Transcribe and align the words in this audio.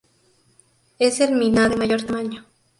Es 0.97 1.19
el 1.19 1.35
miná 1.35 1.69
de 1.69 1.75
mayor 1.75 2.01
tamaño. 2.01 2.43